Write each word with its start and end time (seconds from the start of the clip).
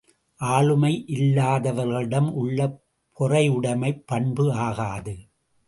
ஆளுமை 0.39 1.05
இல்லாதவர்களிடம் 1.07 2.31
உள்ள 2.31 2.79
பொறையுடைமைப் 3.19 4.03
பண்பு 4.05 4.53
ஆகாது. 4.53 5.15